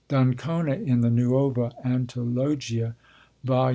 D'Ancona, 0.07 0.71
in 0.73 1.01
the 1.01 1.11
Nuova 1.11 1.71
Antologia 1.85 2.95
(vol. 3.43 3.69